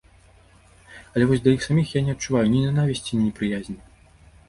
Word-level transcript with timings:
Але 1.13 1.27
вось 1.33 1.43
да 1.45 1.53
іх 1.57 1.61
саміх 1.67 1.93
я 1.99 2.03
не 2.09 2.19
адчуваю 2.19 2.45
ні 2.57 2.65
нянавісці, 2.67 3.11
ні 3.17 3.25
непрыязі. 3.31 3.83